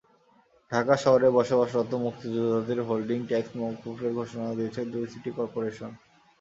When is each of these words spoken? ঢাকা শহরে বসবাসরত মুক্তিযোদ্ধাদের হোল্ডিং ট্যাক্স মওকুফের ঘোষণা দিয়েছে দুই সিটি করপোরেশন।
ঢাকা 0.71 0.95
শহরে 1.03 1.27
বসবাসরত 1.37 1.91
মুক্তিযোদ্ধাদের 2.05 2.79
হোল্ডিং 2.87 3.19
ট্যাক্স 3.29 3.51
মওকুফের 3.57 4.11
ঘোষণা 4.19 4.49
দিয়েছে 4.57 4.81
দুই 4.93 5.05
সিটি 5.11 5.31
করপোরেশন। 5.37 5.91